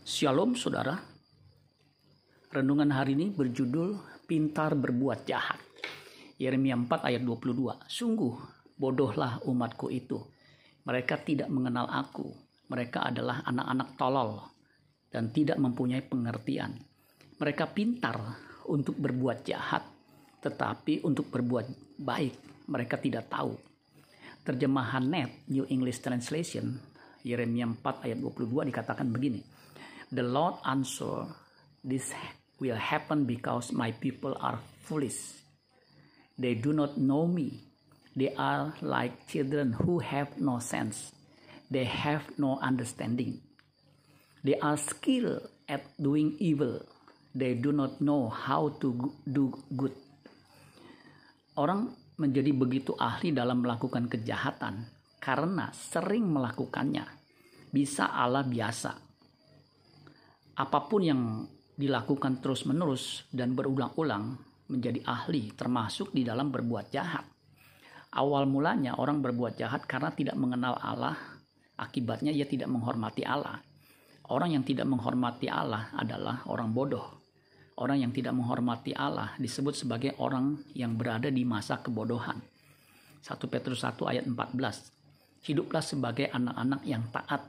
[0.00, 0.96] Shalom saudara.
[2.48, 5.60] Renungan hari ini berjudul Pintar Berbuat Jahat.
[6.40, 7.84] Yeremia 4 ayat 22.
[7.84, 8.32] Sungguh
[8.80, 10.16] bodohlah umatku itu.
[10.88, 12.32] Mereka tidak mengenal aku.
[12.72, 14.40] Mereka adalah anak-anak tolol
[15.12, 16.80] dan tidak mempunyai pengertian.
[17.36, 18.16] Mereka pintar
[18.72, 19.84] untuk berbuat jahat,
[20.40, 23.52] tetapi untuk berbuat baik mereka tidak tahu.
[24.48, 26.88] Terjemahan net New English Translation
[27.20, 29.59] Yeremia 4 ayat 22 dikatakan begini.
[30.10, 31.30] The Lord answer,
[31.86, 32.10] This
[32.58, 35.38] will happen because my people are foolish.
[36.34, 37.62] They do not know me.
[38.18, 41.14] They are like children who have no sense.
[41.70, 43.38] They have no understanding.
[44.42, 46.82] They are skilled at doing evil.
[47.30, 49.94] They do not know how to do good.
[51.54, 54.90] Orang menjadi begitu ahli dalam melakukan kejahatan
[55.22, 57.06] karena sering melakukannya.
[57.70, 59.09] Bisa Allah biasa
[60.60, 61.48] apa pun yang
[61.80, 64.36] dilakukan terus-menerus dan berulang-ulang
[64.68, 67.24] menjadi ahli termasuk di dalam berbuat jahat.
[68.12, 71.16] Awal mulanya orang berbuat jahat karena tidak mengenal Allah,
[71.80, 73.64] akibatnya ia tidak menghormati Allah.
[74.28, 77.18] Orang yang tidak menghormati Allah adalah orang bodoh.
[77.80, 82.36] Orang yang tidak menghormati Allah disebut sebagai orang yang berada di masa kebodohan.
[83.24, 85.48] 1 Petrus 1 ayat 14.
[85.48, 87.48] Hiduplah sebagai anak-anak yang taat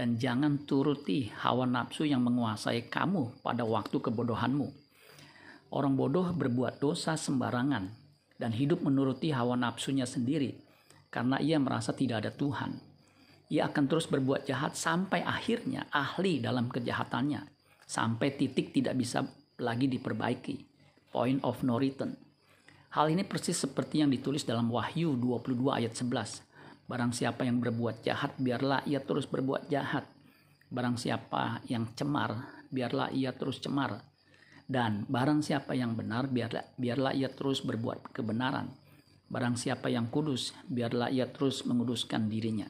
[0.00, 4.72] dan jangan turuti hawa nafsu yang menguasai kamu pada waktu kebodohanmu.
[5.76, 7.84] Orang bodoh berbuat dosa sembarangan
[8.40, 10.56] dan hidup menuruti hawa nafsunya sendiri
[11.12, 12.80] karena ia merasa tidak ada Tuhan.
[13.52, 17.44] Ia akan terus berbuat jahat sampai akhirnya ahli dalam kejahatannya,
[17.84, 19.28] sampai titik tidak bisa
[19.60, 20.64] lagi diperbaiki.
[21.12, 22.16] Point of no return.
[22.96, 26.49] Hal ini persis seperti yang ditulis dalam Wahyu 22 ayat 11
[26.90, 30.10] Barang siapa yang berbuat jahat, biarlah ia terus berbuat jahat.
[30.74, 34.02] Barang siapa yang cemar, biarlah ia terus cemar.
[34.66, 38.74] Dan barang siapa yang benar, biarlah, biarlah ia terus berbuat kebenaran.
[39.30, 42.66] Barang siapa yang kudus, biarlah ia terus menguduskan dirinya.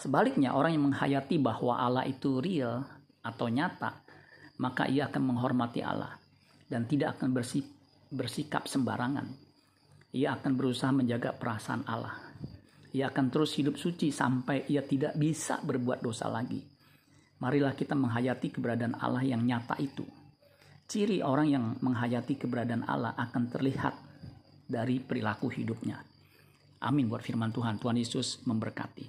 [0.00, 2.80] Sebaliknya, orang yang menghayati bahwa Allah itu real
[3.20, 4.00] atau nyata,
[4.56, 6.16] maka ia akan menghormati Allah
[6.72, 7.36] dan tidak akan
[8.08, 9.28] bersikap sembarangan.
[10.16, 12.29] Ia akan berusaha menjaga perasaan Allah
[12.90, 16.58] ia akan terus hidup suci sampai ia tidak bisa berbuat dosa lagi.
[17.40, 20.04] Marilah kita menghayati keberadaan Allah yang nyata itu.
[20.90, 23.94] Ciri orang yang menghayati keberadaan Allah akan terlihat
[24.66, 26.02] dari perilaku hidupnya.
[26.82, 27.78] Amin buat firman Tuhan.
[27.78, 29.06] Tuhan Yesus memberkati.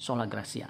[0.00, 0.66] Sola Gracia.